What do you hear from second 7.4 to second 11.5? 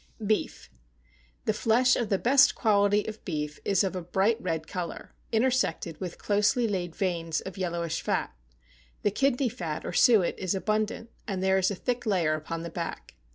of yellowish fat; the kidney fat, or suet, is abundant, and